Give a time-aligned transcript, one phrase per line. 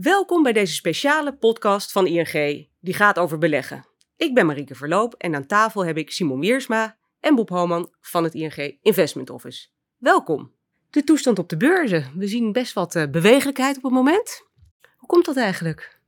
[0.00, 3.86] Welkom bij deze speciale podcast van ING, die gaat over beleggen.
[4.16, 8.24] Ik ben Marieke Verloop en aan tafel heb ik Simon Wiersma en Bob Homan van
[8.24, 9.68] het ING Investment Office.
[9.96, 10.52] Welkom.
[10.90, 12.12] De toestand op de beurzen.
[12.16, 14.46] We zien best wat uh, bewegelijkheid op het moment.
[14.96, 15.98] Hoe komt dat eigenlijk?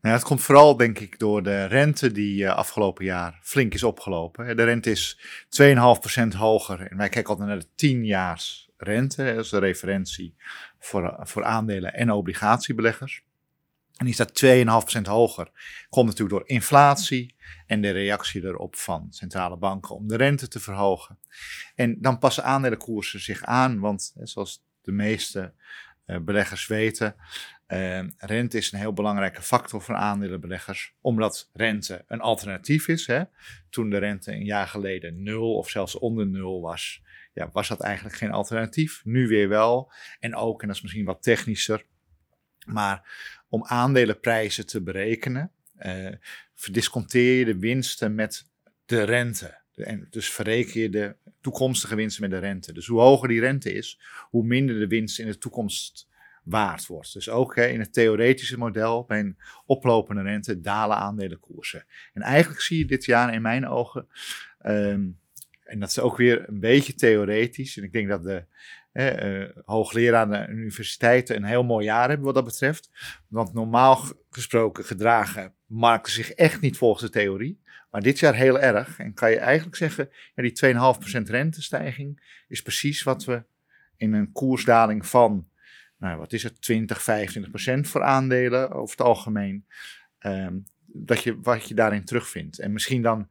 [0.00, 3.82] Nou, het komt vooral, denk ik, door de rente die uh, afgelopen jaar flink is
[3.82, 4.56] opgelopen.
[4.56, 5.18] De rente is
[5.62, 6.86] 2,5% hoger.
[6.90, 9.34] En wij kijken altijd naar de 10 jaars rente.
[9.34, 10.34] Is de referentie
[10.78, 13.22] voor, voor aandelen en obligatiebeleggers.
[13.96, 14.44] En die staat
[14.98, 15.50] 2,5% hoger.
[15.88, 17.34] Komt natuurlijk door inflatie
[17.66, 21.18] en de reactie erop van centrale banken om de rente te verhogen.
[21.74, 25.52] En dan passen aandelenkoersen zich aan, want zoals de meeste
[26.06, 27.14] uh, beleggers weten,
[27.68, 33.06] uh, rente is een heel belangrijke factor voor aandelenbeleggers, omdat rente een alternatief is.
[33.06, 33.22] Hè.
[33.70, 37.80] Toen de rente een jaar geleden nul of zelfs onder nul was, ja, was dat
[37.80, 39.00] eigenlijk geen alternatief.
[39.04, 39.92] Nu weer wel.
[40.20, 41.84] En ook, en dat is misschien wat technischer,
[42.66, 43.10] maar
[43.48, 46.08] om aandelenprijzen te berekenen, uh,
[46.54, 48.50] verdisconteer je de winsten met
[48.84, 49.60] de rente.
[49.74, 52.72] En dus verreken je de toekomstige winsten met de rente.
[52.72, 56.10] Dus hoe hoger die rente is, hoe minder de winst in de toekomst
[56.42, 57.12] waard wordt.
[57.12, 61.86] Dus ook hè, in het theoretische model, bij een oplopende rente, dalen aandelenkoersen.
[62.12, 64.08] En eigenlijk zie je dit jaar in mijn ogen
[64.66, 65.20] um,
[65.72, 67.76] en dat is ook weer een beetje theoretisch.
[67.76, 68.44] En ik denk dat de
[68.92, 72.90] eh, hoogleraren aan de universiteiten een heel mooi jaar hebben wat dat betreft.
[73.28, 77.60] Want normaal gesproken gedragen markten zich echt niet volgens de theorie.
[77.90, 78.98] Maar dit jaar heel erg.
[78.98, 80.74] En kan je eigenlijk zeggen, ja, die
[81.18, 83.42] 2,5% rentestijging is precies wat we
[83.96, 85.48] in een koersdaling van,
[85.98, 89.66] nou wat is het, 20, 25% voor aandelen over het algemeen.
[90.26, 92.58] Um, dat je, wat je daarin terugvindt.
[92.58, 93.28] En misschien dan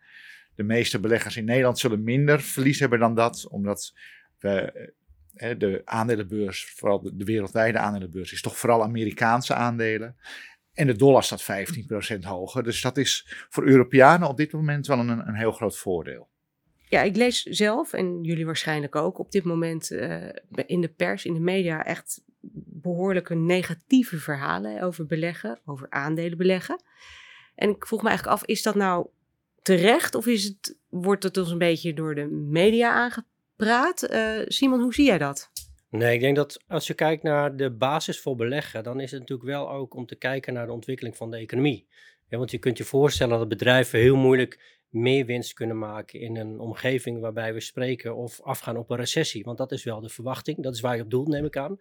[0.62, 3.94] de meeste beleggers in Nederland zullen minder verlies hebben dan dat, omdat
[4.40, 4.94] we,
[5.58, 10.16] de aandelenbeurs, vooral de, wereldwijde aandelenbeurs, is toch vooral Amerikaanse aandelen.
[10.74, 11.44] En de dollar staat
[12.16, 12.64] 15% hoger.
[12.64, 16.30] Dus dat is voor Europeanen op dit moment wel een, een heel groot voordeel.
[16.90, 20.30] Ja, ik lees zelf, en jullie waarschijnlijk ook, op dit moment uh,
[20.66, 22.22] in de pers, in de media, echt
[22.82, 26.84] behoorlijke negatieve verhalen over beleggen, over aandelen beleggen.
[27.56, 29.08] En ik vroeg me eigenlijk af, is dat nou
[29.62, 34.12] terecht of is het, wordt het ons een beetje door de media aangepraat?
[34.12, 35.52] Uh, Simon, hoe zie jij dat?
[35.90, 39.20] Nee, ik denk dat als je kijkt naar de basis voor beleggen, dan is het
[39.20, 41.88] natuurlijk wel ook om te kijken naar de ontwikkeling van de economie.
[42.28, 46.36] Ja, want je kunt je voorstellen dat bedrijven heel moeilijk meer winst kunnen maken in
[46.36, 49.44] een omgeving waarbij we spreken of afgaan op een recessie.
[49.44, 51.80] Want dat is wel de verwachting, dat is waar je op doelt, neem ik aan.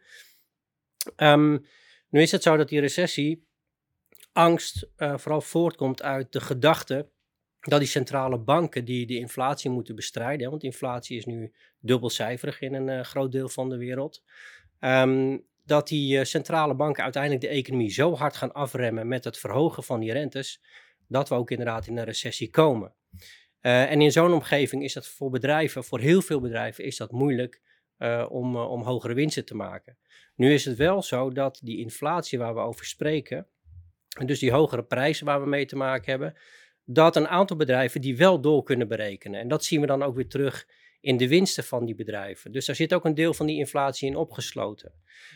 [1.17, 1.67] Um,
[2.09, 3.47] nu is het zo dat die recessie
[4.33, 7.09] angst uh, vooral voortkomt uit de gedachte
[7.61, 12.75] dat die centrale banken die de inflatie moeten bestrijden, want inflatie is nu dubbelcijferig in
[12.75, 14.23] een uh, groot deel van de wereld,
[14.81, 19.39] um, dat die uh, centrale banken uiteindelijk de economie zo hard gaan afremmen met het
[19.39, 20.63] verhogen van die rentes,
[21.09, 22.95] dat we ook inderdaad in een recessie komen.
[23.63, 27.11] Uh, en in zo'n omgeving is dat voor bedrijven, voor heel veel bedrijven, is dat
[27.11, 27.61] moeilijk
[28.29, 29.99] om, om hogere winsten te maken.
[30.35, 33.47] Nu is het wel zo dat die inflatie waar we over spreken,
[34.19, 36.35] en dus die hogere prijzen waar we mee te maken hebben,
[36.93, 39.41] dat een aantal bedrijven die wel door kunnen berekenen.
[39.41, 40.69] En dat zien we dan ook weer terug
[41.01, 42.53] in de winsten van die bedrijven.
[42.53, 44.93] Dus daar zit ook een deel van die inflatie in opgesloten.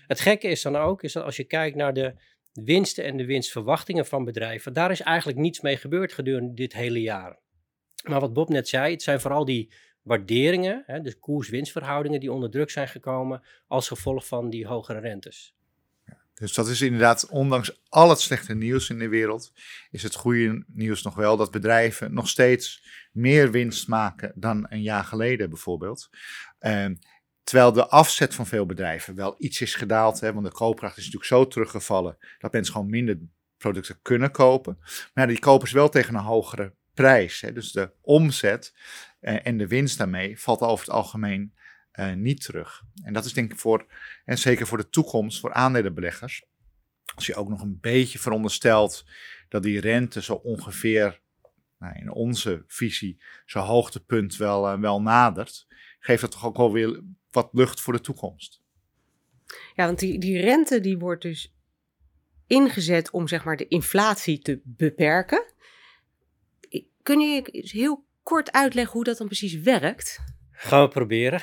[0.07, 2.15] Het gekke is dan ook, is dat als je kijkt naar de
[2.53, 7.01] winsten en de winstverwachtingen van bedrijven, daar is eigenlijk niets mee gebeurd gedurende dit hele
[7.01, 7.39] jaar.
[8.09, 9.73] Maar wat Bob net zei, het zijn vooral die
[10.03, 15.55] waarderingen, hè, de koers-winstverhoudingen die onder druk zijn gekomen als gevolg van die hogere rentes.
[16.45, 19.53] Dus dat is inderdaad, ondanks al het slechte nieuws in de wereld,
[19.91, 24.83] is het goede nieuws nog wel dat bedrijven nog steeds meer winst maken dan een
[24.83, 26.09] jaar geleden bijvoorbeeld.
[26.59, 26.95] Ehm,
[27.43, 31.05] terwijl de afzet van veel bedrijven wel iets is gedaald, hè, want de koopkracht is
[31.05, 33.19] natuurlijk zo teruggevallen dat mensen gewoon minder
[33.57, 34.79] producten kunnen kopen.
[35.15, 37.41] Maar die kopen ze wel tegen een hogere prijs.
[37.41, 37.53] Hè.
[37.53, 38.75] Dus de omzet
[39.21, 41.55] eh, en de winst daarmee valt over het algemeen
[41.99, 42.83] uh, niet terug.
[43.03, 43.87] En dat is denk ik voor,
[44.25, 46.45] en zeker voor de toekomst, voor aandelenbeleggers.
[47.15, 49.05] Als je ook nog een beetje veronderstelt
[49.49, 51.21] dat die rente zo ongeveer
[51.79, 55.67] nou, in onze visie zo'n hoogtepunt wel, uh, wel nadert,
[55.99, 58.63] geeft dat toch ook wel weer wat lucht voor de toekomst.
[59.75, 61.55] Ja, want die, die rente die wordt dus
[62.47, 65.53] ingezet om zeg maar de inflatie te beperken.
[67.03, 70.21] Kun je heel kort uitleggen hoe dat dan precies werkt?
[70.57, 71.41] Gaan we proberen.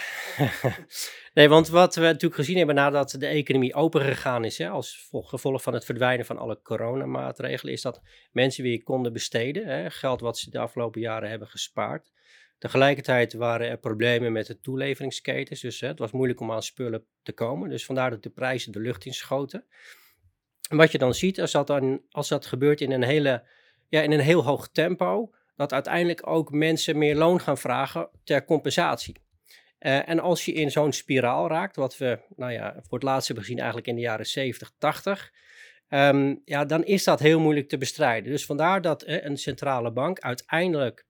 [1.34, 5.62] nee, want wat we natuurlijk gezien hebben nadat de economie opengegaan is, hè, als gevolg
[5.62, 10.38] van het verdwijnen van alle coronamaatregelen, is dat mensen weer konden besteden, hè, geld wat
[10.38, 12.12] ze de afgelopen jaren hebben gespaard.
[12.58, 17.06] Tegelijkertijd waren er problemen met de toeleveringsketens, dus hè, het was moeilijk om aan spullen
[17.24, 17.70] te komen.
[17.70, 19.66] Dus vandaar dat de prijzen de lucht in schoten.
[20.70, 23.48] En wat je dan ziet, als dat, dan, als dat gebeurt in een, hele,
[23.88, 25.32] ja, in een heel hoog tempo,
[25.62, 29.16] dat uiteindelijk ook mensen meer loon gaan vragen ter compensatie.
[29.80, 33.28] Uh, en als je in zo'n spiraal raakt, wat we nou ja, voor het laatst
[33.28, 35.32] hebben gezien eigenlijk in de jaren 70, 80,
[35.90, 38.32] um, ja, dan is dat heel moeilijk te bestrijden.
[38.32, 41.06] Dus vandaar dat een centrale bank uiteindelijk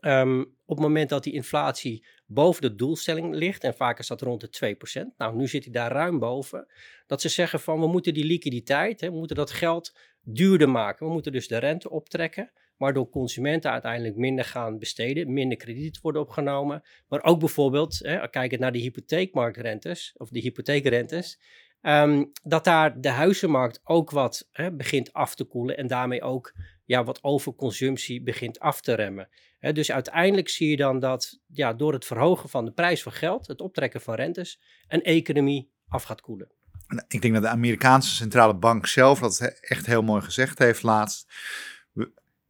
[0.00, 4.20] um, op het moment dat die inflatie boven de doelstelling ligt, en vaak is dat
[4.20, 6.66] rond de 2%, nou nu zit hij daar ruim boven,
[7.06, 11.06] dat ze zeggen van we moeten die liquiditeit, hè, we moeten dat geld duurder maken.
[11.06, 16.22] We moeten dus de rente optrekken, waardoor consumenten uiteindelijk minder gaan besteden, minder krediet worden
[16.22, 16.82] opgenomen.
[17.08, 21.40] Maar ook bijvoorbeeld, hè, kijkend naar de hypotheekmarktrentes, of de hypotheekrentes,
[21.82, 26.54] um, dat daar de huizenmarkt ook wat hè, begint af te koelen en daarmee ook
[26.84, 29.28] ja, wat overconsumptie begint af te remmen.
[29.72, 33.46] dus uiteindelijk zie je dan dat ja, door het verhogen van de prijs van geld,
[33.46, 36.50] het optrekken van rentes, een economie af gaat koelen.
[37.08, 41.26] Ik denk dat de Amerikaanse centrale bank zelf dat echt heel mooi gezegd heeft laatst.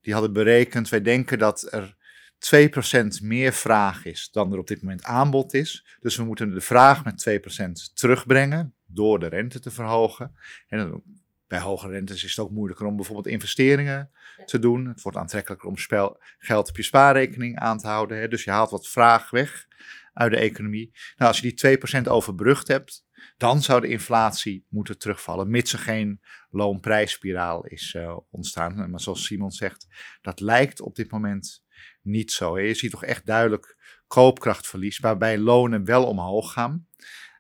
[0.01, 1.97] Die hadden berekend, wij denken dat er
[2.41, 5.97] 2% meer vraag is dan er op dit moment aanbod is.
[6.01, 7.41] Dus we moeten de vraag met
[7.89, 10.35] 2% terugbrengen door de rente te verhogen.
[10.69, 11.03] En
[11.47, 14.11] bij hoge rentes is het ook moeilijker om bijvoorbeeld investeringen
[14.45, 14.87] te doen.
[14.87, 18.19] Het wordt aantrekkelijker om spel, geld op je spaarrekening aan te houden.
[18.19, 18.29] Hè.
[18.29, 19.67] Dus je haalt wat vraag weg
[20.13, 20.91] uit de economie.
[21.17, 23.05] Nou, als je die 2% overbrugd hebt,
[23.37, 26.21] dan zou de inflatie moeten terugvallen, mits er geen
[26.51, 28.91] loonprijsspiraal is uh, ontstaan.
[28.91, 29.87] Maar zoals Simon zegt,
[30.21, 31.65] dat lijkt op dit moment
[32.03, 32.59] niet zo.
[32.59, 33.77] Je ziet toch echt duidelijk
[34.07, 36.89] koopkrachtverlies, waarbij lonen wel omhoog gaan,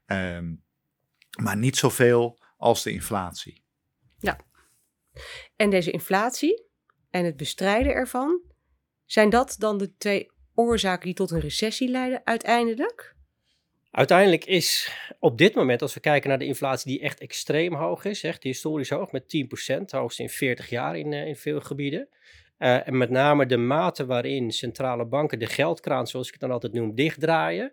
[0.07, 0.65] um,
[1.43, 3.65] maar niet zoveel als de inflatie.
[4.19, 4.41] Ja,
[5.57, 6.69] en deze inflatie
[7.11, 8.41] en het bestrijden ervan,
[9.05, 13.17] zijn dat dan de twee oorzaken die tot een recessie leiden uiteindelijk?
[13.91, 18.05] Uiteindelijk is op dit moment, als we kijken naar de inflatie die echt extreem hoog
[18.05, 22.09] is, echt historisch hoog met 10%, hoogst in 40 jaar in, uh, in veel gebieden.
[22.59, 26.51] Uh, en met name de mate waarin centrale banken de geldkraan, zoals ik het dan
[26.51, 27.73] altijd noem, dichtdraaien,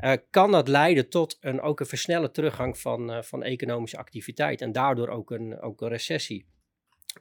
[0.00, 4.72] uh, kan dat leiden tot een, ook een versnelle teruggang van, van economische activiteit en
[4.72, 6.46] daardoor ook een, ook een recessie.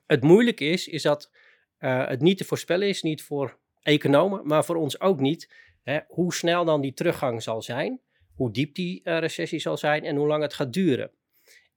[0.08, 1.32] Het moeilijke is, is dat
[1.78, 5.54] het niet te voorspellen is, niet voor economen, maar voor ons ook niet,
[5.84, 8.02] hè, hoe snel dan die teruggang zal zijn
[8.42, 11.12] hoe diep die uh, recessie zal zijn en hoe lang het gaat duren.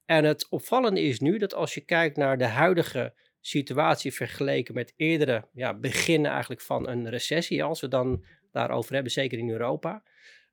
[0.04, 4.92] En het opvallende is nu dat als je kijkt naar de huidige situatie vergeleken met
[4.96, 10.02] eerdere ja, beginnen eigenlijk van een recessie, als we dan daarover hebben, zeker in Europa,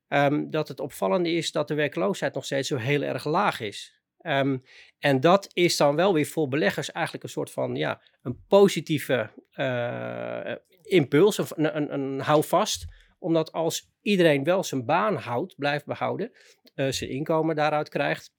[0.08, 4.00] um, dat het opvallende is dat de werkloosheid nog steeds zo heel erg laag is.
[4.22, 4.62] Um,
[4.98, 9.30] en dat is dan wel weer voor beleggers eigenlijk een soort van ja, een positieve
[9.54, 12.86] uh, impuls, een, een, een houvast
[13.22, 16.32] omdat als iedereen wel zijn baan houdt, blijft behouden,
[16.74, 18.34] uh, zijn inkomen daaruit krijgt,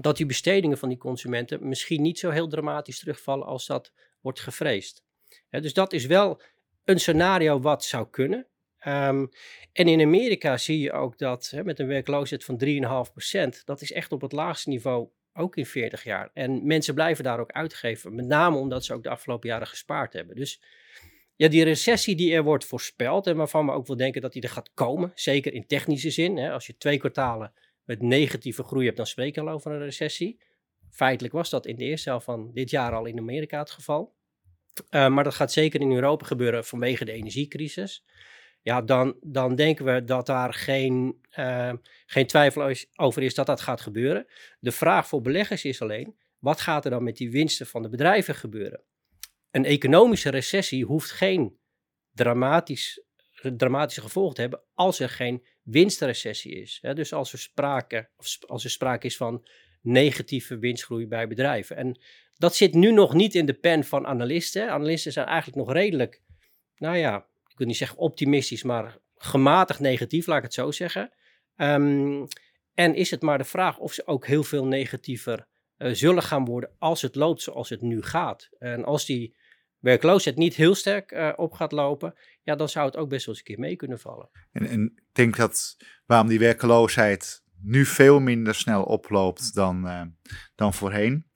[0.00, 4.40] dat die bestedingen van die consumenten misschien niet zo heel dramatisch terugvallen als dat wordt
[4.40, 5.04] gevreesd.
[5.50, 6.40] dus dat is wel
[6.84, 8.46] een scenario wat zou kunnen.
[8.86, 9.28] Um,
[9.72, 14.12] en in Amerika zie je ook dat met een werkloosheid van 3,5%, dat is echt
[14.12, 16.30] op het laagste niveau ook in 40 jaar.
[16.34, 20.12] En mensen blijven daar ook uitgeven, met name omdat ze ook de afgelopen jaren gespaard
[20.12, 20.36] hebben.
[20.36, 20.62] Dus
[21.42, 24.42] ja, die recessie die er wordt voorspeld en waarvan we ook wel denken dat die
[24.42, 26.36] er gaat komen, zeker in technische zin.
[26.36, 27.52] Hè, als je twee kwartalen
[27.84, 30.40] met negatieve groei hebt, dan spreken we al over een recessie.
[30.90, 34.14] Feitelijk was dat in de eerste helft van dit jaar al in Amerika het geval.
[34.90, 38.04] Uh, maar dat gaat zeker in Europa gebeuren vanwege de energiecrisis.
[38.60, 41.72] Ja, dan, dan denken we dat daar geen, uh,
[42.06, 44.26] geen twijfel over is dat dat gaat gebeuren.
[44.60, 47.88] De vraag voor beleggers is alleen, wat gaat er dan met die winsten van de
[47.88, 48.82] bedrijven gebeuren?
[49.52, 51.58] Een economische recessie hoeft geen
[52.12, 53.04] dramatisch,
[53.56, 56.80] dramatische gevolgen te hebben als er geen winstrecessie is.
[56.94, 58.08] dus als er, sprake,
[58.46, 59.46] als er sprake is van
[59.80, 61.76] negatieve winstgroei bij bedrijven.
[61.76, 62.00] En
[62.34, 64.70] dat zit nu nog niet in de pen van analisten.
[64.70, 66.22] Analisten zijn eigenlijk nog redelijk,
[66.76, 71.12] nou ja, ik wil niet zeggen optimistisch, maar gematigd negatief, laat ik het zo zeggen.
[71.56, 72.26] Um,
[72.74, 75.46] en is het maar de vraag of ze ook heel veel negatiever
[75.78, 78.48] uh, zullen gaan worden als het loopt zoals het nu gaat.
[78.58, 79.36] En als die
[79.82, 83.34] werkloosheid niet heel sterk uh, op gaat lopen, ja, dan zou het ook best wel
[83.34, 84.30] eens een keer mee kunnen vallen.
[84.52, 90.02] En, en ik denk dat waarom die werkloosheid nu veel minder snel oploopt dan, uh,
[90.54, 91.26] dan voorheen,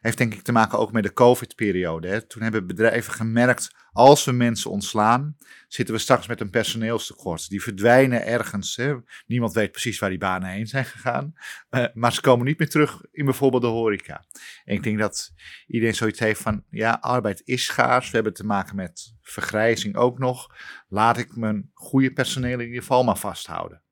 [0.00, 2.26] heeft denk ik te maken ook met de COVID-periode.
[2.26, 5.36] Toen hebben bedrijven gemerkt, als we mensen ontslaan,
[5.68, 7.48] zitten we straks met een personeelstekort.
[7.48, 8.80] Die verdwijnen ergens.
[9.26, 11.32] Niemand weet precies waar die banen heen zijn gegaan.
[11.70, 14.24] Uh, maar ze komen niet meer terug in bijvoorbeeld de horeca.
[14.64, 15.32] En ik denk dat
[15.66, 18.08] iedereen zoiets heeft van, ja, arbeid is schaars.
[18.10, 20.54] We hebben te maken met vergrijzing ook nog.
[20.88, 23.82] Laat ik mijn goede personeel in ieder geval maar vasthouden.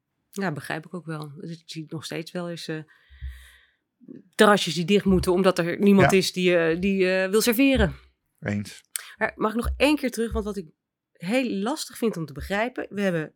[0.41, 1.33] Ja, begrijp ik ook wel.
[1.37, 2.69] Dus ik zie nog steeds wel eens...
[2.69, 2.79] Uh
[4.35, 6.17] terrasjes die dicht moeten omdat er niemand Ja.
[6.17, 7.95] is die, eh, die eh, wil serveren.
[8.41, 8.83] Eens.
[9.17, 10.67] Maar mag ik nog één keer terug, want wat ik
[11.13, 12.87] heel lastig vind om te begrijpen.
[12.91, 13.33] We hebben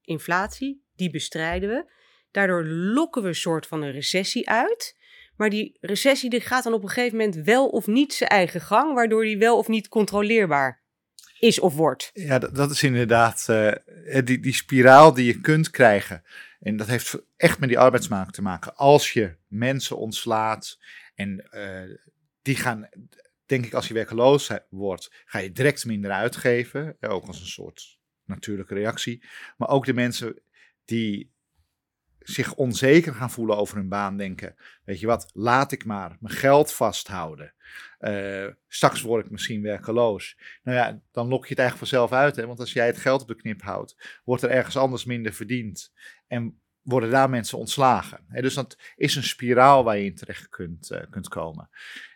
[0.00, 1.92] inflatie, die bestrijden we.
[2.30, 4.96] Daardoor lokken we een soort van een recessie uit.
[5.36, 8.60] Maar die recessie die gaat dan op een gegeven moment wel of niet zijn eigen
[8.60, 10.82] gang, waardoor die wel of niet controleerbaar
[11.38, 12.10] is of wordt.
[12.12, 16.22] Ja, dat, is inderdaad eh, die, die spiraal die je kunt krijgen.
[16.60, 18.76] En dat heeft echt met die arbeidsmarkt te maken.
[18.76, 20.78] Als je mensen ontslaat
[21.14, 21.96] en eh,
[22.42, 22.88] die gaan,
[23.46, 26.96] denk ik, als je werkeloos wordt, ga je direct minder uitgeven.
[27.00, 29.24] Ook als een soort natuurlijke reactie.
[29.56, 30.42] Maar ook de mensen
[30.84, 31.33] die
[32.24, 34.54] zich onzeker gaan voelen over hun baan, denken:
[34.84, 37.54] Weet je wat, laat ik maar mijn geld vasthouden.
[37.98, 40.38] Eh, straks word ik misschien werkeloos.
[40.62, 42.36] Nou ja, dan lok je het eigenlijk vanzelf uit.
[42.36, 42.46] Hè?
[42.46, 45.92] Want als jij het geld op de knip houdt, wordt er ergens anders minder verdiend.
[46.26, 48.24] En worden daar mensen ontslagen.
[48.28, 48.42] Hè?
[48.42, 51.68] Dus dat is een spiraal waar je in terecht kunt, eh, kunt komen.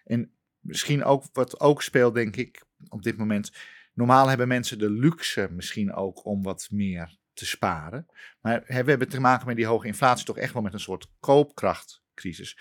[0.04, 3.52] En misschien ook wat ook speelt, denk ik, op dit moment.
[3.94, 8.06] Normaal hebben mensen de luxe misschien ook om wat meer te sparen.
[8.40, 11.10] Maar we hebben te maken met die hoge inflatie toch echt wel met een soort
[11.20, 12.58] koopkrachtcrisis.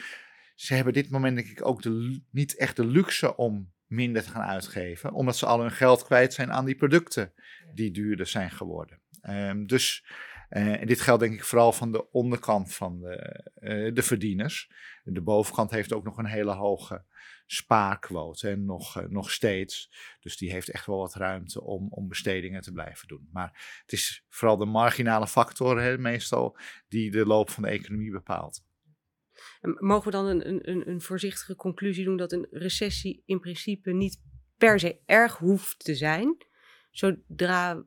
[0.56, 4.30] Ze hebben dit moment denk ik ook de, niet echt de luxe om minder te
[4.30, 7.34] gaan uitgeven, omdat ze al hun geld kwijt zijn aan die producten
[7.74, 9.00] die duurder zijn geworden.
[9.22, 10.06] Ehm, dus
[10.50, 13.16] eh, dit geldt denk ik vooral van de onderkant van de,
[13.56, 14.72] eh, de verdieners.
[15.04, 17.04] De bovenkant heeft ook nog een hele hoge
[17.48, 19.92] spaarquote en nog, eh, nog steeds.
[20.20, 23.30] Dus die heeft echt wel wat ruimte om, om bestedingen te blijven doen.
[23.32, 28.12] Maar het is vooral de marginale factor hè, meestal die de loop van de economie
[28.12, 28.66] bepaalt.
[29.62, 33.92] En Mogen we dan een- een, een voorzichtige conclusie doen dat een recessie in principe
[33.94, 34.22] niet
[34.58, 36.38] per se erg hoeft te zijn,
[36.92, 37.84] zodra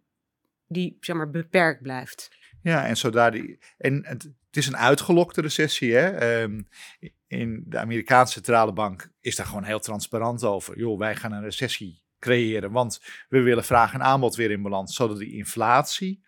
[0.67, 2.38] die zeg maar, beperkt blijft?
[2.62, 3.59] Ja, en zodra die.
[3.79, 5.95] En het, is een uitgelokte recessie.
[5.95, 6.09] Hè?
[6.09, 6.62] Ehm,
[7.26, 10.79] in de Amerikaanse centrale bank is daar gewoon heel transparant over.
[10.79, 14.95] Joh, wij gaan een recessie creëren, want we willen vraag en aanbod weer in balans,
[14.95, 16.23] zodat die inflatie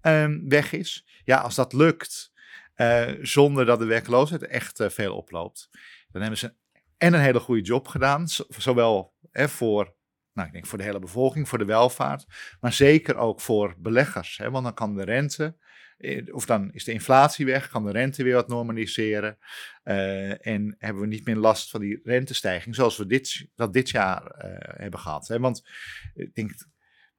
[0.00, 1.06] ehm, weg is.
[1.24, 2.32] Ja, als dat lukt,
[2.74, 5.68] eh, zonder dat de werkloosheid echt eh, veel oploopt,
[6.10, 6.54] dan hebben ze
[6.98, 9.94] en een hele goede job gedaan, zo- zowel hè, voor.
[10.32, 12.26] Nou, ik denk voor de hele bevolking, voor de welvaart,
[12.60, 14.36] maar zeker ook voor beleggers.
[14.36, 14.50] Hè?
[14.50, 15.56] Want dan kan de rente
[16.32, 19.38] of dan is de inflatie weg, kan de rente weer wat normaliseren.
[19.82, 23.90] eh, en hebben we niet meer last van die rentestijging zoals we dit, dat dit
[23.90, 25.28] jaar eh, hebben gehad.
[25.28, 25.38] Hè?
[25.38, 25.68] Want
[26.14, 26.50] ik denk,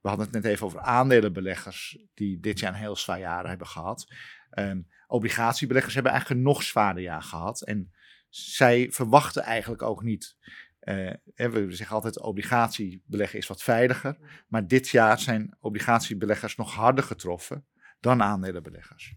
[0.01, 3.67] we hadden het net even over aandelenbeleggers die dit jaar een heel zwaar jaar hebben
[3.67, 4.13] gehad.
[4.49, 7.61] Ehm, obligatiebeleggers hebben eigenlijk een nog zwaarder jaar gehad.
[7.61, 7.91] En
[8.29, 10.35] zij verwachten eigenlijk ook niet.
[10.79, 14.17] eh, we zeggen altijd obligatiebeleggen is wat veiliger.
[14.47, 17.65] Maar dit jaar zijn obligatiebeleggers nog harder getroffen
[17.99, 19.15] dan aandelenbeleggers.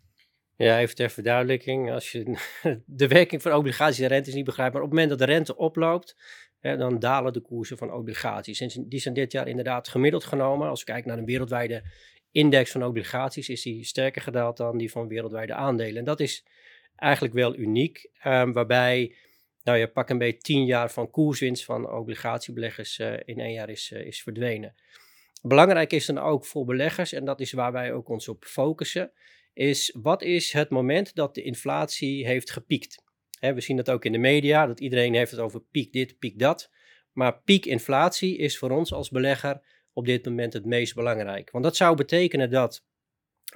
[0.56, 1.90] Ja, even ter verduidelijking.
[1.90, 2.38] Als je
[2.86, 5.56] de werking van obligaties en rentes niet begrijpt, maar op het moment dat de rente
[5.56, 6.16] oploopt,
[6.58, 8.60] hè, dan dalen de koersen van obligaties.
[8.60, 10.68] En die zijn dit jaar inderdaad gemiddeld genomen.
[10.68, 11.82] Als we kijken naar een wereldwijde
[12.30, 15.96] index van obligaties, is die sterker gedaald dan die van wereldwijde aandelen.
[15.96, 16.44] En dat is
[16.96, 19.14] eigenlijk wel uniek, ehm, waarbij,
[19.62, 23.68] nou je pak een beetje tien jaar van koerswinst van obligatiebeleggers eh, in één jaar
[23.68, 24.74] is, eh, is verdwenen.
[25.42, 29.12] Belangrijk is dan ook voor beleggers, en dat is waar wij ook ons op focussen,
[29.52, 33.02] is wat is het moment dat de inflatie heeft gepiekt?
[33.40, 36.38] We zien dat ook in de media, dat iedereen heeft het over piek dit, piek
[36.38, 36.70] dat.
[37.12, 39.60] Maar piek inflatie is voor ons als belegger
[39.92, 41.50] op dit moment het meest belangrijk.
[41.50, 42.84] Want dat zou betekenen dat,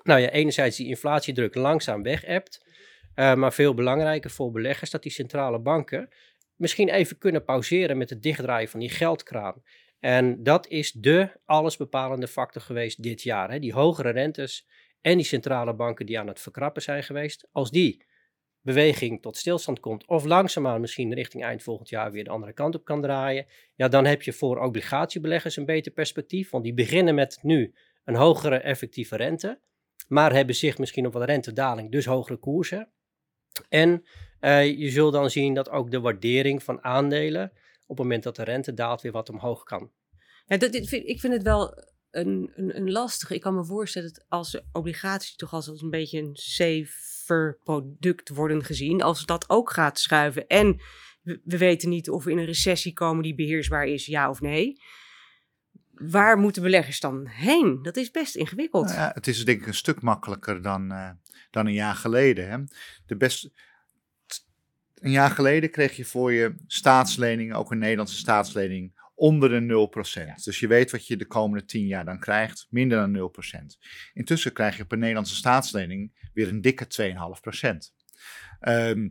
[0.03, 2.67] nou ja, enerzijds die inflatiedruk langzaam weg hebt,
[3.15, 6.09] eh, maar veel belangrijker voor beleggers dat die centrale banken
[6.57, 9.63] misschien even kunnen pauzeren met het dichtdraaien van die geldkraan.
[10.05, 13.51] En dat is de allesbepalende factor geweest dit jaar.
[13.51, 13.59] Hè?
[13.59, 14.67] Die hogere rentes
[15.01, 17.49] en die centrale banken die aan het verkrappen zijn geweest.
[17.53, 18.05] Als die
[18.61, 22.75] beweging tot stilstand komt of langzaamaan misschien richting eind volgend jaar weer de andere kant
[22.75, 27.15] op kan draaien, ja, dan heb je voor obligatiebeleggers een beter perspectief, want die beginnen
[27.15, 29.61] met nu een hogere effectieve rente,
[30.09, 32.89] maar hebben zich misschien op wat rentedaling, dus hogere koersen.
[33.69, 34.05] En
[34.41, 37.53] eh, je zult dan zien dat ook de waardering van aandelen
[37.95, 39.91] op het moment dat de rente daalt weer wat omhoog kan.
[40.47, 43.35] Ja, dat, dit vind, ik vind het wel een, een, een lastige.
[43.35, 48.65] Ik kan me voorstellen dat als obligaties toch als, een beetje een safer product worden
[48.65, 50.81] gezien, als dat ook gaat schuiven en
[51.23, 54.41] we, we weten niet of we in een recessie komen die beheersbaar is, ja of
[54.41, 54.83] nee.
[55.91, 57.79] Waar moeten beleggers dan heen?
[57.83, 58.85] Dat is best ingewikkeld.
[58.85, 61.11] Nou ja, het is denk ik een stuk makkelijker dan, eh,
[61.51, 62.51] dan een jaar geleden.
[62.51, 62.59] Hè?
[63.07, 63.51] De best,
[65.05, 69.89] een jaar geleden kreeg je voor je staatslening, ook een Nederlandse staatslening, onder de
[70.39, 70.43] 0%.
[70.45, 73.33] Dus je weet wat je de komende 10 jaar dan krijgt, minder dan
[73.75, 73.79] 0%.
[74.13, 77.77] Intussen krijg je op een Nederlandse staatslening weer een dikke 2,5%.
[78.61, 79.09] Ehm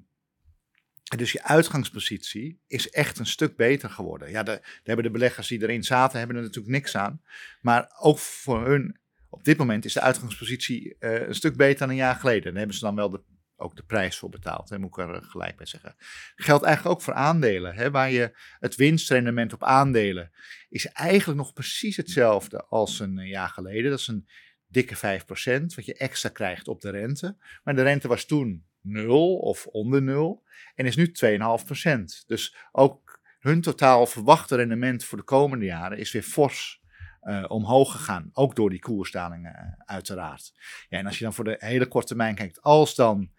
[1.18, 4.30] Dus je uitgangspositie is echt een stuk beter geworden.
[4.30, 7.22] Ja, de, daar hebben de beleggers die erin zaten, hebben er natuurlijk niks aan.
[7.62, 11.90] Maar ook voor hun, op dit moment is de uitgangspositie uh, een stuk beter dan
[11.90, 12.44] een jaar geleden.
[12.44, 13.22] Daar hebben ze dan wel de,
[13.64, 15.96] ook de prijs voor betaald, hè, moet ik er gelijk bij zeggen.
[16.36, 20.32] Geldt eigenlijk ook voor aandelen, hè, waar je het winstrendement op aandelen
[20.70, 23.90] is eigenlijk nog precies hetzelfde als een jaar geleden.
[23.90, 24.28] Dat is een
[24.68, 27.38] dikke 5%, wat je extra krijgt op de rente.
[27.64, 30.44] Maar de rente was toen 0 of onder 0
[30.76, 32.26] en is nu 2,5%.
[32.28, 36.83] Dus ook hun totaal verwachte rendement voor de komende jaren is weer fors
[37.24, 38.30] uh, omhoog gegaan.
[38.34, 40.54] Ook door die koersdalingen uh, uiteraard.
[40.90, 43.32] Ja, en als je dan voor de hele korte termijn kijkt, als dan,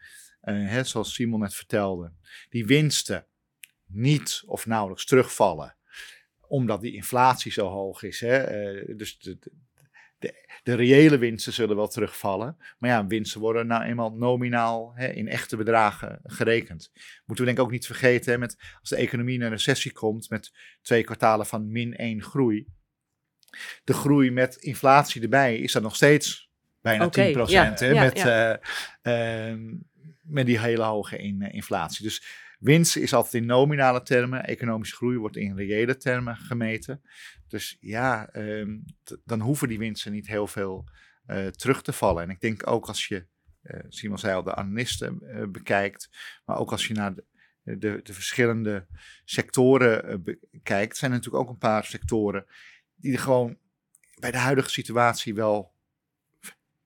[0.42, 2.12] uh, hè, zoals Simon net vertelde,
[2.48, 3.26] die winsten
[3.86, 5.76] niet of nauwelijks terugvallen,
[6.40, 8.20] omdat die inflatie zo hoog is.
[8.20, 8.44] Hè,
[8.96, 9.38] dus de,
[10.62, 12.56] de, reële winsten zullen wel terugvallen.
[12.78, 16.90] Maar ja, winsten worden nou eenmaal nominaal hè, in echte bedragen gerekend.
[17.24, 20.30] Moeten we denk ik ook niet vergeten, met, als de economie in een recessie komt
[20.30, 22.66] met twee kwartalen van min 1 groei.
[23.84, 26.44] De groei met inflatie erbij is dan nog steeds
[26.84, 27.36] bijna okay, 10%.
[27.50, 28.60] Ja, hè, ja, met, ja.
[29.02, 29.72] Uh, uh,
[30.22, 32.04] met die hele hoge in, uh, inflatie.
[32.04, 32.24] Dus
[32.58, 34.44] winst is altijd in nominale termen.
[34.44, 37.02] Economische groei wordt in reële termen gemeten.
[37.48, 38.84] Dus ja, um,
[39.24, 40.88] dan hoeven die winsten niet heel veel
[41.26, 42.22] uh, terug te vallen.
[42.22, 43.26] En ik denk ook als je,
[43.88, 45.18] Simon zei al, de analisten
[45.52, 46.08] bekijkt,
[46.44, 47.24] maar ook als je naar de,
[47.62, 48.86] de, de verschillende
[49.24, 52.46] sectoren bekijkt, zijn er natuurlijk ook een paar sectoren
[53.10, 53.58] die gewoon
[54.18, 55.72] bij de huidige situatie wel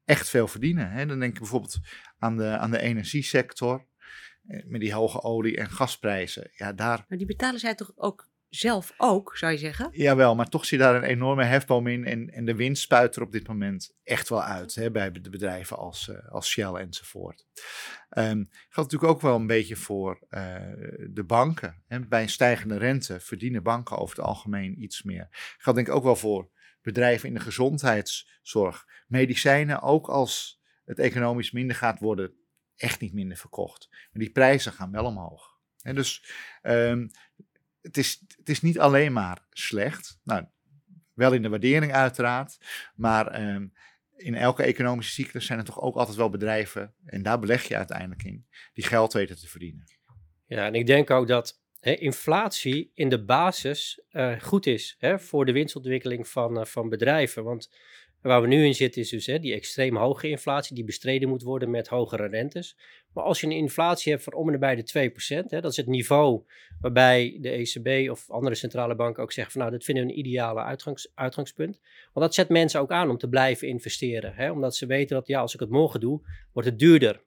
[0.04, 0.90] echt veel verdienen.
[0.90, 1.06] Hè?
[1.06, 1.78] Dan denk ik bijvoorbeeld
[2.18, 3.87] aan de, aan de energiesector,
[4.42, 6.50] met die hoge olie- en gasprijzen.
[6.52, 7.04] Ja, daar...
[7.08, 9.88] Maar die betalen zij toch ook zelf ook, zou je zeggen?
[9.92, 12.30] Jawel, maar toch je daar een enorme hefboom in.
[12.32, 15.76] En, de winst spuit er op dit moment echt wel uit hè, bij de bedrijven
[15.76, 17.46] als, uh, als Shell enzovoort.
[18.10, 20.54] Um, geldt natuurlijk ook wel een beetje voor uh,
[21.10, 21.82] de banken.
[21.86, 22.06] Hè.
[22.06, 25.28] Bij stijgende rente verdienen banken over het algemeen iets meer.
[25.58, 26.50] Geldt denk ik ook wel voor
[26.82, 28.87] bedrijven in de gezondheidszorg.
[29.06, 32.32] Medicijnen, ook als het economisch minder gaat worden,
[32.76, 33.88] echt niet minder verkocht.
[33.90, 35.56] Maar die prijzen gaan wel omhoog.
[35.82, 36.32] En dus
[36.62, 37.11] um,
[37.80, 40.18] het is, het is niet alleen maar slecht.
[40.24, 40.44] Nou,
[41.14, 42.58] wel in de waardering uiteraard.
[42.94, 43.72] Maar um,
[44.16, 47.76] in elke economische cyclus zijn er toch ook altijd wel bedrijven, en daar beleg je
[47.76, 49.84] uiteindelijk in, die geld weten te verdienen.
[50.46, 55.18] Ja, en ik denk ook dat hè, inflatie in de basis uh, goed is hè,
[55.18, 57.44] voor de winstontwikkeling van, uh, van bedrijven.
[57.44, 57.68] Want
[58.20, 61.42] Waar we nu in zitten is dus hè, die extreem hoge inflatie die bestreden moet
[61.42, 62.76] worden met hogere rentes.
[63.18, 65.11] Maar als je een inflatie hebt van om en nabij de
[65.44, 66.42] 2%, hè, dat is het niveau
[66.81, 70.18] waarbij de ECB of andere centrale banken ook zeggen van nou, dat vinden we een
[70.18, 71.81] ideale uitgangs, uitgangspunt.
[72.12, 74.35] Want dat zet mensen ook aan om te blijven investeren.
[74.35, 76.20] Hè, omdat ze weten dat ja, als ik het morgen doe,
[76.52, 77.22] wordt het duurder.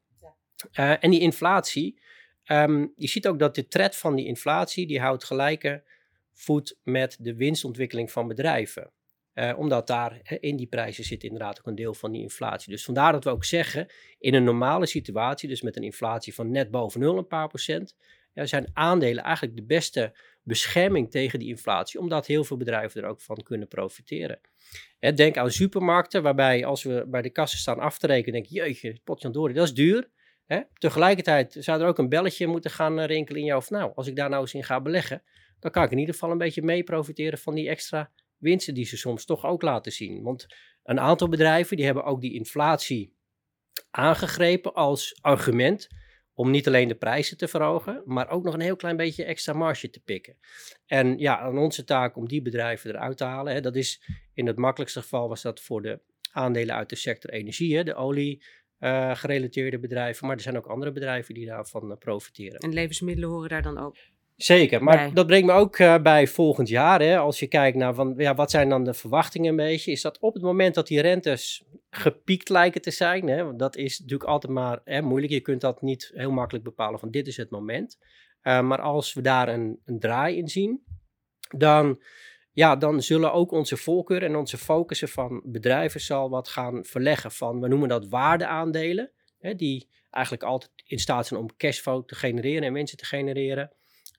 [0.80, 2.02] Uh, en die inflatie,
[2.46, 5.84] um, je ziet ook dat de trend van die inflatie, die houdt gelijke
[6.34, 8.92] voet met de winstontwikkeling van bedrijven.
[9.34, 12.72] Uh, omdat daar in die prijzen zit inderdaad ook een deel van die inflatie.
[12.72, 13.88] Dus vandaar dat we ook zeggen,
[14.20, 17.96] in een normale situatie, dus met een inflatie van net boven nul een paar procent,
[18.34, 23.08] ja, zijn aandelen eigenlijk de beste bescherming tegen die inflatie, omdat heel veel bedrijven er
[23.08, 24.40] ook van kunnen profiteren.
[25.00, 28.46] Hè, denk aan supermarkten, waarbij als we bij de kassen staan af te rekenen, denk
[28.46, 30.10] je, jeetje, potjandori, dat is duur.
[30.46, 30.62] Hè?
[30.74, 34.08] Tegelijkertijd zou er ook een belletje moeten gaan eh, rinkelen in jou, of nou, als
[34.08, 35.24] ik daar nou eens in ga beleggen,
[35.60, 38.86] dan kan ik in ieder geval een beetje mee profiteren van die extra winsten die
[38.86, 40.24] ze soms toch ook laten zien.
[40.24, 40.46] Want
[40.84, 43.16] een aantal bedrijven die hebben ook die inflatie
[43.90, 45.88] aangegrepen als argument
[46.34, 49.54] om niet alleen de prijzen te verhogen, maar ook nog een heel klein beetje extra
[49.54, 50.38] marge te pikken.
[50.86, 54.48] En ja, aan onze taak om die bedrijven eruit te halen, hè, dat is in
[54.48, 56.00] het makkelijkste geval was dat voor de
[56.32, 58.44] aandelen uit de sector energie, hè, de olie.
[58.80, 62.60] Uh, gerelateerde bedrijven, maar er zijn ook andere bedrijven die daarvan uh, profiteren.
[62.60, 63.96] En levensmiddelen horen daar dan ook
[64.44, 67.02] Zeker, maar dat brengt me ook uh, bij volgend jaar.
[67.02, 70.02] Hè, als je kijkt naar van, ja, wat zijn dan de verwachtingen een beetje, is
[70.02, 74.00] dat op het moment dat die rentes gepiekt lijken te zijn, hè, want dat is
[74.00, 77.38] natuurlijk altijd maar hè, moeilijk, je kunt dat niet heel makkelijk bepalen van dit is
[77.38, 78.00] het moment.
[78.44, 80.84] Uh, maar als we daar een, een draai in zien,
[81.58, 82.02] dan,
[82.52, 87.32] ja, dan zullen ook onze voorkeur en onze focussen van bedrijven zal wat gaan verleggen
[87.32, 92.16] van, we noemen dat waardeaandelen, hè, die eigenlijk altijd in staat zijn om cashflow te
[92.16, 93.72] genereren en mensen te genereren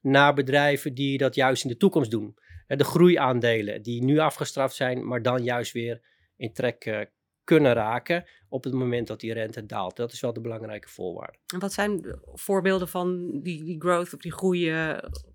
[0.02, 2.36] naar bedrijven die dat juist in de toekomst doen.
[2.66, 6.00] De groeiaandelen die nu afgestraft zijn, maar dan juist weer
[6.36, 7.00] in trek eh,
[7.44, 9.96] kunnen raken op het moment dat die rente daalt.
[9.96, 11.38] Dat is wel de belangrijke voorwaarde.
[11.54, 14.72] En wat zijn voorbeelden van die, die growth of die groei?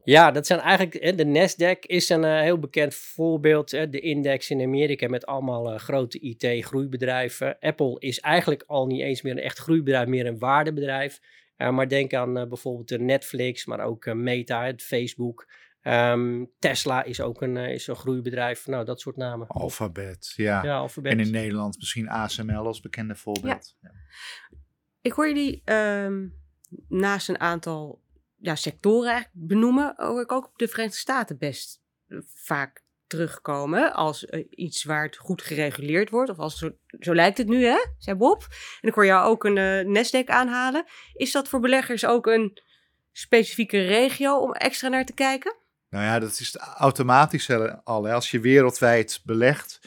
[0.03, 3.69] Ja, dat zijn eigenlijk, de Nasdaq is een uh, heel bekend voorbeeld.
[3.69, 7.59] De index in Amerika met allemaal grote IT-groeibedrijven.
[7.59, 11.19] Apple is eigenlijk al niet eens meer een echt groeibedrijf, meer een waardebedrijf.
[11.57, 15.47] Uh, maar denk aan uh, bijvoorbeeld Netflix, maar ook Meta, het Facebook.
[15.81, 18.67] Um, Tesla is ook een, is een groeibedrijf.
[18.67, 19.47] Nou, dat soort namen.
[19.47, 20.63] Alphabet, ja.
[20.63, 21.11] ja Alphabet.
[21.11, 23.75] En in Nederland misschien ASML als bekende voorbeeld.
[23.81, 23.89] Ja.
[23.89, 23.95] Ja.
[25.01, 26.33] Ik hoor jullie um,
[26.87, 28.01] naast een aantal
[28.37, 31.81] ja, sectoren eigenlijk benoemen, hoor ik ook de Verenigde Staten best
[32.33, 36.29] vaak terugkomen als uh, iets waar het goed gereguleerd wordt.
[36.29, 36.57] Of als
[36.99, 38.47] zo, lijkt het nu, hè, zei Bob.
[38.81, 40.85] En ik hoor jou ook een uh, Nasdaq aanhalen.
[41.13, 42.61] Is dat voor beleggers ook een
[43.11, 45.55] specifieke regio om extra naar te kijken?
[45.89, 47.49] Nou ja, dat is automatisch
[47.83, 48.03] al.
[48.03, 48.13] Hè.
[48.13, 49.79] Als je wereldwijd belegt,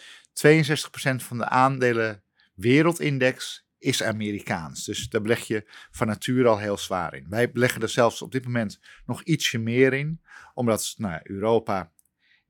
[0.48, 2.22] 62% van de aandelen
[2.54, 4.84] wereldindex is Amerikaans.
[4.84, 7.26] Dus daar beleg je van nature al heel zwaar in.
[7.28, 10.20] Wij beleggen er zelfs op dit moment nog ietsje meer in,
[10.54, 11.92] omdat nou, Europa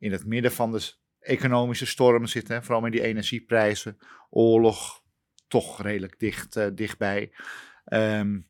[0.01, 3.99] in het midden van de economische storm zit, hè, vooral met die energieprijzen,
[4.31, 5.03] oorlog
[5.49, 7.33] toch redelijk dicht, uh, dichtbij.
[7.93, 8.49] Um,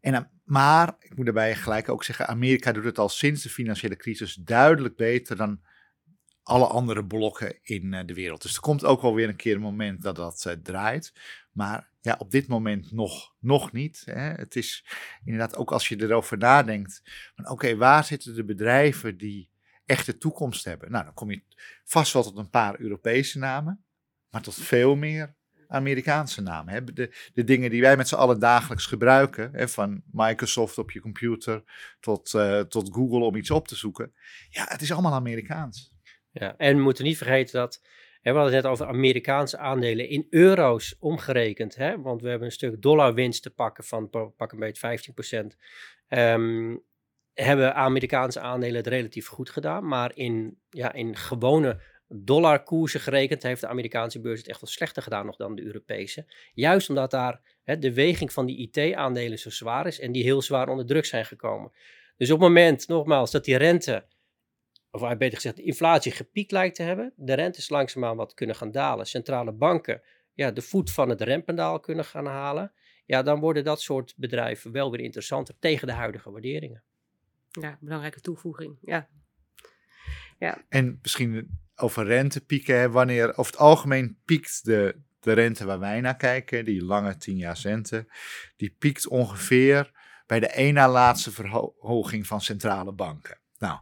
[0.00, 3.48] en, eh, maar ik moet daarbij gelijk ook zeggen, Amerika doet het al sinds de
[3.48, 5.60] financiële crisis duidelijk beter dan
[6.42, 8.42] alle andere blokken in uh, de wereld.
[8.42, 11.12] Dus er komt ook wel weer een keer een moment dat dat uh, draait.
[11.52, 14.02] Maar ja, op dit moment nog, nog niet.
[14.04, 14.30] Hè.
[14.30, 14.86] Het is
[15.24, 17.02] inderdaad ook als je erover nadenkt,
[17.44, 19.50] oké, waar zitten de bedrijven die
[19.86, 20.90] echte toekomst hebben?
[20.90, 21.42] Nou, dan kom je
[21.84, 23.84] vast wel tot een paar Europese namen,
[24.30, 25.34] maar tot veel meer
[25.68, 26.72] Amerikaanse namen.
[26.72, 26.84] Hè.
[26.84, 31.00] De, de dingen die wij met z'n allen dagelijks gebruiken, hè, van Microsoft op je
[31.00, 31.62] computer
[32.00, 34.14] tot, uh, tot Google om iets op te zoeken.
[34.48, 35.94] Ja, het is allemaal Amerikaans.
[36.30, 37.80] Ja, en we moeten niet vergeten dat
[38.32, 41.76] we hadden het net over Amerikaanse aandelen in euro's omgerekend.
[41.76, 42.00] Hè?
[42.00, 44.98] Want we hebben een stuk dollarwinst te pakken van pak een beetje
[45.44, 45.56] 15%.
[46.08, 46.84] Um,
[47.44, 49.88] hebben Amerikaanse aandelen het relatief goed gedaan.
[49.88, 55.02] Maar in, ja, in gewone dollarkoersen gerekend heeft de Amerikaanse beurs het echt wel slechter
[55.02, 56.26] gedaan nog dan de Europese.
[56.54, 60.42] Juist omdat daar hè, de weging van die IT-aandelen zo zwaar is en die heel
[60.42, 61.72] zwaar onder druk zijn gekomen.
[62.16, 64.06] Dus op het moment, nogmaals, dat die rente
[64.90, 67.12] of beter gezegd, de inflatie gepiekt lijkt te hebben.
[67.16, 69.06] De rentes langzaamaan wat kunnen gaan dalen.
[69.06, 70.02] Centrale banken
[70.36, 72.72] ja, de voet van het rempendaal kunnen gaan halen.
[73.04, 76.82] Ja, dan worden dat soort bedrijven wel weer interessanter tegen de huidige waarderingen.
[77.60, 78.78] Ja, belangrijke toevoeging.
[78.80, 79.08] Ja.
[80.38, 80.64] ja.
[80.68, 82.90] En misschien over rentepieken.
[82.90, 87.36] Wanneer over het algemeen piekt de, de rente waar wij naar kijken, die lange 10
[87.36, 88.06] jaar rente,
[88.56, 89.92] die piekt ongeveer
[90.26, 93.38] bij de één na laatste verhoging van centrale banken.
[93.58, 93.80] Nou,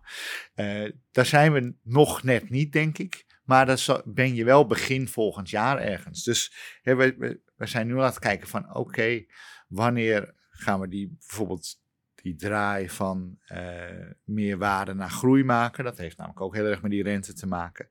[0.57, 3.25] uh, daar zijn we nog net niet, denk ik.
[3.45, 6.25] Maar dan ben je wel begin volgend jaar ergens.
[6.25, 9.25] Dus hè, we, we, zijn nu aan het kijken van oké,
[9.69, 11.83] wanneer gaan we die bijvoorbeeld
[12.25, 15.85] die draai van uh, meer waarde naar groei maken.
[15.85, 17.89] Dat heeft namelijk ook heel erg met die rente te maken.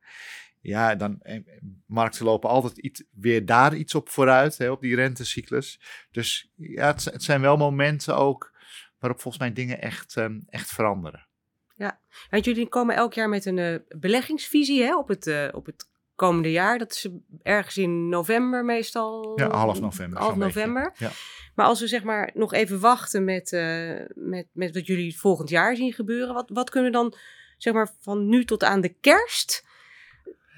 [0.62, 1.39] Ja, dan eh,
[1.86, 5.80] markten lopen altijd iets, weer daar iets op vooruit, hè, op die rentecyclus.
[6.12, 8.52] Dus ja, het, zijn wel momenten ook
[9.00, 11.28] waarop volgens mij dingen echt, um, echt veranderen.
[11.76, 15.65] Ja, want jullie komen elk jaar met een uh, beleggingsvisie hè, op, het, uh, op
[15.65, 16.78] het komende jaar.
[16.78, 17.08] Dat is
[17.41, 19.39] ergens in november meestal.
[19.39, 20.19] Ja, half november.
[20.19, 20.93] Half november.
[20.97, 21.12] Ja.
[21.56, 25.49] Maar als we zeg maar nog even wachten met, uh, met, met wat jullie volgend
[25.49, 26.34] jaar zien gebeuren.
[26.34, 27.15] Wat, wat kunnen we dan
[27.58, 29.65] zeg maar van nu tot aan de kerst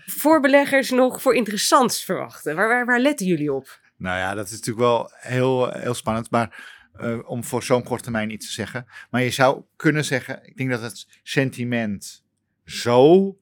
[0.06, 2.56] voor beleggers nog voor interessants verwachten?
[2.56, 3.80] Waar, waar, waar letten jullie op?
[3.98, 6.32] Nou ja, dat is natuurlijk wel heel, heel spannend.
[6.32, 8.86] Maar uh, om voor zo'n korte termijn iets te zeggen.
[9.10, 12.24] Maar je zou kunnen zeggen, ik denk dat het sentiment
[12.66, 13.38] zo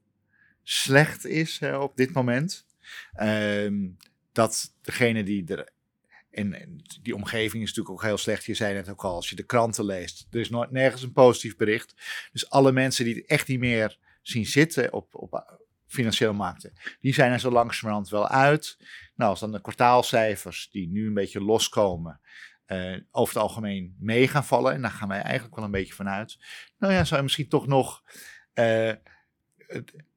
[0.63, 2.65] slecht is hè, op dit moment.
[3.21, 3.89] Uh,
[4.31, 5.71] dat degene die er.
[6.31, 8.45] En, die omgeving is natuurlijk ook heel slecht.
[8.45, 11.11] Je zei net ook al, als je de kranten leest, er is nooit nergens een
[11.11, 11.95] positief bericht.
[12.31, 17.31] Dus alle mensen die echt niet meer zien zitten op, op financiële markten, die zijn
[17.31, 18.77] er zo langzamerhand wel uit.
[19.15, 22.19] Nou, als dan de kwartaalcijfers die nu een beetje loskomen,
[22.67, 24.73] uh, over het algemeen mee gaan vallen.
[24.73, 26.37] En daar gaan wij eigenlijk wel een beetje vanuit.
[26.77, 28.03] Nou ja, zou je misschien toch nog
[28.53, 28.91] uh,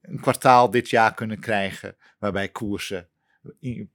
[0.01, 3.09] een kwartaal dit jaar kunnen krijgen waarbij koersen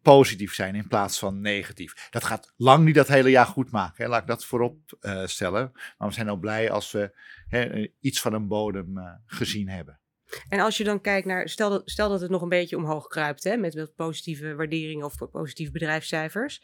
[0.02, 2.08] positief zijn in plaats van negatief.
[2.10, 4.10] Dat gaat lang niet dat hele jaar goed maken, hè.
[4.10, 5.70] laat ik dat voorop uh, stellen.
[5.98, 10.00] Maar we zijn ook blij als we hè, iets van een bodem gezien hebben.
[10.48, 13.56] En als je dan kijkt naar, stel dat, het nog een beetje omhoog kruipt, hè,
[13.56, 16.62] met positieve waarderingen of positieve bedrijfscijfers,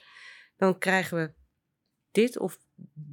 [0.56, 1.32] dan krijgen we
[2.10, 2.58] dit, of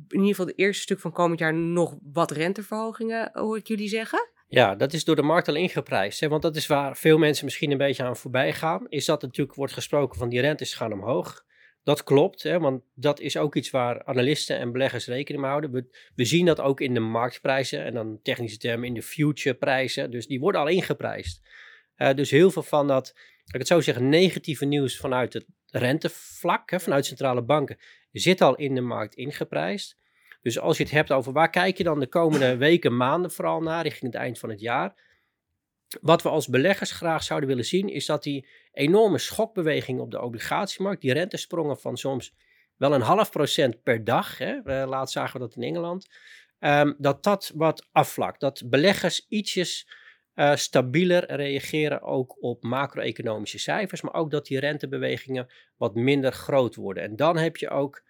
[0.08, 3.88] in ieder geval het eerste stuk van komend jaar, nog wat renteverhogingen, hoor ik jullie
[3.88, 4.30] zeggen?
[4.48, 6.20] Ja, dat is door de markt al ingeprijsd.
[6.20, 6.28] Hè?
[6.28, 8.86] Want dat is waar veel mensen misschien een beetje aan voorbij gaan.
[8.90, 11.46] Is dat natuurlijk wordt gesproken van die rentes gaan omhoog.
[11.84, 12.60] Dat klopt, hè?
[12.60, 15.90] want dat is ook iets waar analisten en beleggers rekening mee houden.
[16.16, 20.12] We, zien dat ook in de marktprijzen en dan technische termen in de futureprijzen.
[20.12, 21.48] Dus die worden al ingeprijsd.
[21.98, 23.14] Uh, dus heel veel van dat,
[23.46, 27.78] ik het zo zeggen, negatieve nieuws vanuit het rentevlak hè, vanuit centrale banken
[28.12, 29.98] zit al in de markt ingeprijsd.
[30.46, 33.62] Dus als je het hebt over waar kijk je dan de komende weken, maanden vooral
[33.62, 34.94] naar, richting het eind van het jaar.
[36.02, 40.22] Wat we als beleggers graag zouden willen zien, is dat die enorme schokbeweging op de
[40.22, 42.36] obligatiemarkt, die rentesprongen van soms
[42.78, 46.08] wel een half procent per dag, hè, uh, laatst zagen we dat in Engeland,
[46.60, 48.40] ehm, dat dat wat afvlakt.
[48.40, 49.88] Dat beleggers ietsjes
[50.36, 56.76] uh, stabieler reageren ook op macro-economische cijfers, maar ook dat die rentebewegingen wat minder groot
[56.76, 57.04] worden.
[57.04, 58.04] En dan heb je ook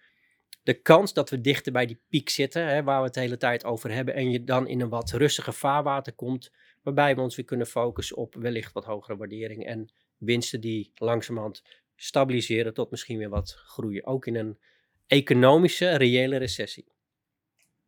[0.66, 3.38] de kans dat we dichter bij die piek zitten, hè, waar we het de hele
[3.38, 6.52] tijd over hebben, en je dan in een wat rustiger vaarwater komt,
[6.84, 11.64] waarbij we ons weer kunnen focussen op wellicht wat hogere waardering en winsten die langzamerhand
[11.96, 14.60] stabiliseren tot misschien weer wat groeien, ook in een
[15.08, 16.88] economische, reële recessie.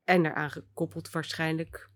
[0.03, 1.89] En daaraan gekoppeld waarschijnlijk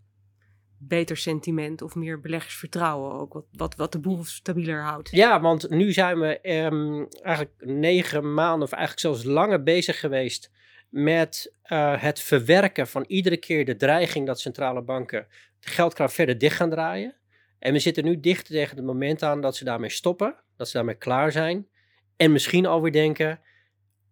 [0.77, 5.11] beter sentiment of meer beleggersvertrouwen ook, wat, wat, wat de boel stabieler houdt.
[5.11, 10.51] Ja, want nu zijn we um, eigenlijk negen maanden of eigenlijk zelfs langer bezig geweest
[10.91, 15.27] met uh, het verwerken van iedere keer de dreiging dat centrale banken
[15.59, 17.15] de geldkraan verder dicht gaan draaien.
[17.59, 20.73] En we zitten nu dicht tegen het moment aan dat ze daarmee stoppen, dat ze
[20.77, 21.67] daarmee klaar zijn.
[22.15, 23.39] En misschien alweer denken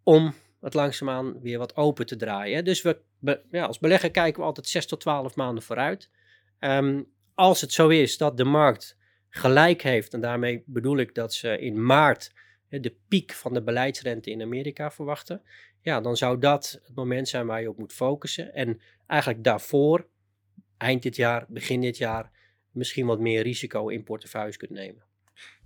[0.04, 2.66] om het langzaamaan weer wat open te draaien.
[2.66, 3.02] Dus we,
[3.52, 6.10] ja, als belegger kijken we altijd 6 tot 12 maanden vooruit.
[6.60, 8.98] Um, als het zo is dat de markt
[9.30, 12.34] gelijk heeft, en daarmee bedoel ik dat ze in maart
[12.70, 15.42] de piek van de beleidsrente in Amerika verwachten,
[15.82, 18.54] ja, dan zou dat het moment zijn waar je op moet focussen.
[18.54, 20.08] En eigenlijk daarvoor,
[20.78, 22.32] eind dit jaar, begin dit jaar,
[22.72, 25.04] misschien wat meer risico in portefeuilles kunt nemen.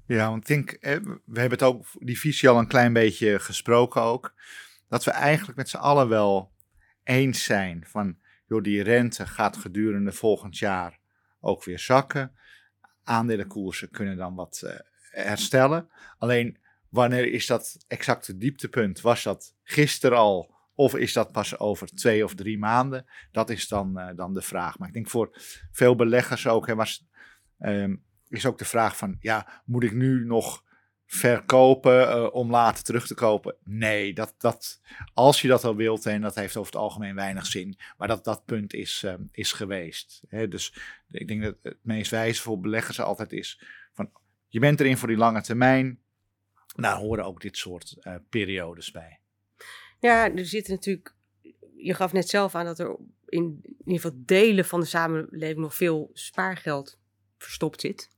[0.05, 0.77] Ja, want ik denk,
[1.25, 4.33] we hebben het ook, die visie al een klein beetje gesproken ook,
[4.89, 6.51] dat we eigenlijk met z'n allen wel
[7.03, 10.99] eens zijn van door die rente gaat gedurende volgend jaar
[11.39, 12.35] ook weer zakken.
[13.03, 14.71] Aandelenkoersen kunnen dan wat uh,
[15.11, 15.89] herstellen.
[16.17, 16.57] Alleen
[16.93, 19.01] wanneer is dat exacte dieptepunt?
[19.01, 23.05] Was dat gisteren al of is dat pas over twee of drie maanden?
[23.31, 24.77] Dat is dan, uh, dan de vraag.
[24.79, 25.29] Maar ik denk voor
[25.71, 27.07] veel beleggers ook hè, was,
[27.59, 30.63] um, is ook de vraag van, ja, moet ik nu nog
[31.05, 33.55] verkopen uh, om later terug te kopen.
[33.63, 34.81] Nee, dat, dat,
[35.13, 37.77] als je dat al wilt, en dat heeft over het algemeen weinig zin.
[37.97, 40.23] Maar dat dat punt is, uh, is geweest.
[40.27, 40.47] Hè?
[40.47, 40.73] Dus
[41.11, 43.61] ik denk dat het meest wijze voor beleggers altijd is
[43.93, 44.11] van
[44.47, 46.02] je bent erin voor die lange termijn.
[46.73, 49.19] Daar horen ook dit soort uh, periodes bij.
[49.99, 51.15] Ja, er zitten natuurlijk.
[51.75, 55.59] Je gaf net zelf aan dat er in, in ieder geval delen van de samenleving
[55.59, 56.99] nog veel spaargeld
[57.37, 58.11] verstopt zit.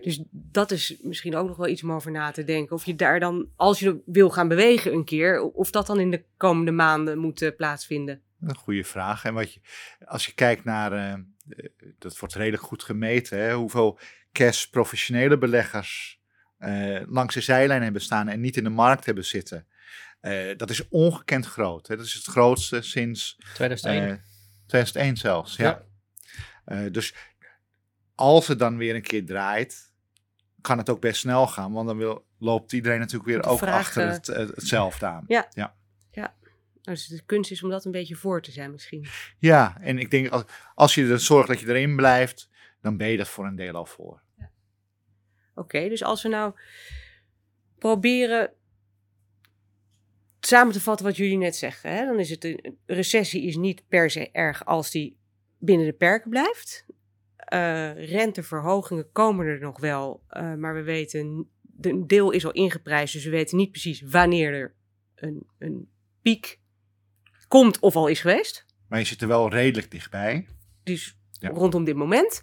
[0.00, 2.76] Dus dat is misschien ook nog wel iets om over na te denken.
[2.76, 6.10] Of je daar dan, als je wil gaan bewegen een keer, of dat dan in
[6.10, 8.22] de komende maanden moet uh, plaatsvinden.
[8.40, 9.24] Een goede vraag.
[9.24, 9.60] En wat je,
[10.04, 11.14] als je kijkt naar, uh,
[11.98, 13.98] dat wordt redelijk goed gemeten, hè, hoeveel
[14.32, 16.17] cash professionele beleggers
[16.60, 19.66] uh, langs de zijlijn hebben staan en niet in de markt hebben zitten.
[20.56, 21.86] dat is ongekend groot.
[21.86, 21.96] Hè.
[21.96, 24.22] Dat is het grootste sinds 2001.
[24.66, 25.82] 2001 zelfs, ja.
[26.66, 26.88] ja.
[26.88, 27.14] dus
[28.14, 29.92] als het dan weer een keer draait,
[30.60, 31.72] kan het ook best snel gaan.
[31.72, 35.24] Want dan wil, loopt iedereen natuurlijk weer ook achter het, hetzelfde aan.
[35.26, 35.48] Ja.
[35.50, 35.74] ja.
[36.10, 36.34] ja.
[36.82, 39.06] Dus de kunst is om dat een beetje voor te zijn misschien.
[39.38, 40.44] Ja, en ik denk als,
[40.74, 42.48] als je er zorgt dat je erin blijft,
[42.80, 44.22] dan ben je dat voor een deel al voor.
[45.58, 46.52] Oké, dus als we nou
[47.78, 48.52] proberen
[50.40, 53.88] samen te vatten wat jullie net zeggen, hè, dan is het een recessie is niet
[53.88, 55.18] per se erg als die
[55.58, 56.86] binnen de perken blijft.
[57.52, 61.48] Uh, renteverhogingen komen er nog wel, uh, maar we weten,
[61.80, 64.74] een deel is al ingeprijsd, dus we weten niet precies wanneer er
[65.14, 65.88] een, een
[66.22, 66.58] piek
[67.48, 68.66] komt of al is geweest.
[68.88, 70.46] Maar je zit er wel redelijk dichtbij.
[70.82, 71.48] Dus ja.
[71.48, 72.42] rondom dit moment.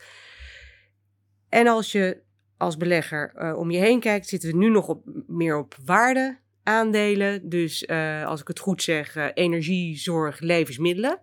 [1.50, 2.22] En als je
[2.58, 6.40] als belegger uh, om je heen kijkt, zitten we nu nog op, meer op waarde
[6.64, 7.50] aandelen.
[7.50, 7.88] Dus
[8.26, 11.22] als ik het goed zeg, energie, zorg, levensmiddelen.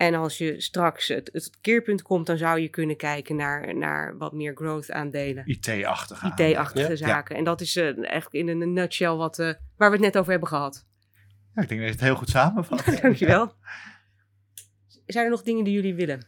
[0.00, 4.18] En als je straks het, het, keerpunt komt, dan zou je kunnen kijken naar, naar
[4.18, 5.46] wat meer growth aandelen.
[5.46, 7.36] IT-achtige IT-achtige zaken.
[7.36, 10.30] En dat is uh, eigenlijk in een nutshell wat, uh, waar we het net over
[10.30, 10.86] hebben gehad.
[11.54, 12.84] Ja, ik denk dat je het heel goed samenvat.
[13.02, 13.44] Dankjewel.
[13.44, 13.54] Ja.
[15.06, 16.26] Zijn er nog dingen die jullie willen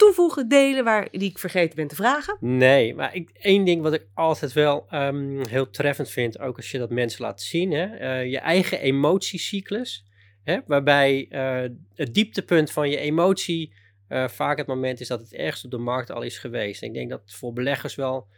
[0.00, 2.36] toevoegen, delen, waar, die ik vergeten ben te vragen?
[2.40, 6.70] Nee, maar ik, één ding wat ik altijd wel um, heel treffend vind, ook als
[6.70, 10.04] je dat mensen laat zien, hè, uh, je eigen emotiecyclus
[10.44, 10.58] Hè?
[10.66, 13.72] Waarbij uh, het dieptepunt van je emotie
[14.08, 16.82] uh, vaak het moment is dat het ergst op de markt al is geweest.
[16.82, 18.28] Ik denk dat voor beleggers wel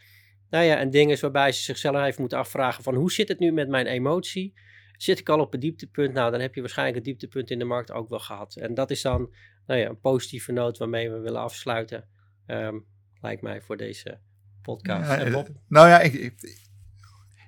[0.51, 3.39] nou ja, een ding is waarbij ze zichzelf even moeten afvragen van hoe zit het
[3.39, 4.55] nu met mijn emotie?
[4.97, 6.13] Zit ik al op het dieptepunt?
[6.13, 8.57] Nou, dan heb je waarschijnlijk het dieptepunt in de markt ook wel gehad.
[8.57, 9.31] En dat is dan
[9.67, 12.09] nou ja, een positieve noot waarmee we willen afsluiten.
[12.47, 12.87] Um,
[13.21, 14.19] lijkt mij voor deze
[14.63, 15.11] podcast.
[15.11, 16.61] Ja, nou ja, ik, ik,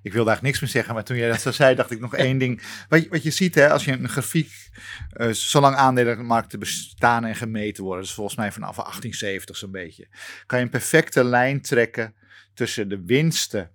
[0.02, 2.14] ik wilde eigenlijk niks meer zeggen, maar toen jij dat zo zei, dacht ik nog
[2.14, 2.62] één ding.
[2.88, 4.70] Wat je, wat je ziet, hè, als je een grafiek,
[5.16, 10.08] uh, zolang aandelenmarkten bestaan en gemeten worden, dus volgens mij vanaf 1870 zo'n beetje,
[10.46, 12.14] kan je een perfecte lijn trekken
[12.54, 13.70] tussen de winsten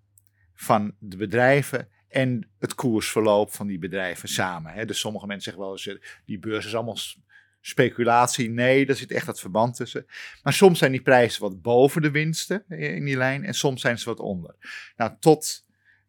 [0.54, 4.74] van de bedrijven en het koersverloop van die bedrijven samen.
[4.74, 4.86] Hè.
[4.86, 6.98] Dus sommige mensen zeggen wel eens, eh, die beurs is allemaal
[7.70, 8.50] speculatie.
[8.50, 10.06] Nee, daar zit echt dat verband tussen.
[10.44, 14.00] Maar soms zijn die prijzen wat boven de winsten in die lijn en soms zijn
[14.00, 14.56] ze wat onder.
[14.96, 15.66] Nou, tot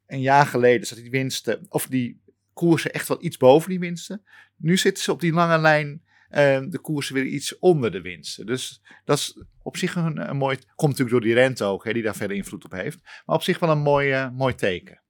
[0.07, 2.21] een jaar geleden zat die winsten, of die
[2.53, 4.25] koersen echt wel iets boven die winsten.
[4.57, 6.37] Nu zitten ze op die lange lijn, uh,
[6.69, 8.47] de koersen weer iets onder de winsten.
[8.47, 12.03] Dus dat is op zich een, mooi, komt natuurlijk door die rente ook, hè, die
[12.03, 12.99] daar verder invloed op heeft.
[13.27, 15.03] Maar op zich wel een mooi, uh, mooi teken.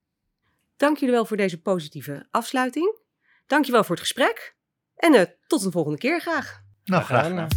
[0.76, 2.98] Dank jullie wel voor deze positieve afsluiting.
[3.46, 4.58] Dank je wel voor het gesprek.
[5.00, 6.60] En uh, tot een volgende keer graag.
[6.84, 7.48] Nou, graag gedaan.